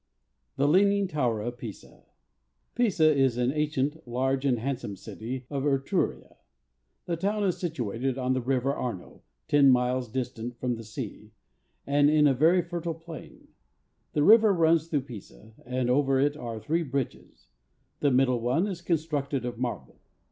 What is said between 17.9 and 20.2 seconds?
the middle one is constructed of marble.